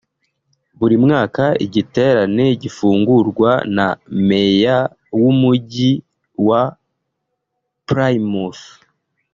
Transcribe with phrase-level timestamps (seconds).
[0.79, 3.87] Buri mwaka igiterane gifungurwa na
[4.27, 4.79] meya
[5.21, 5.91] w’umujyi
[6.47, 6.61] wa
[7.87, 8.63] Plymouth